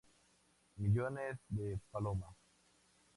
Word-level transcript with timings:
Millones 0.77 1.37
de 1.49 1.79
palomas...". 1.91 2.35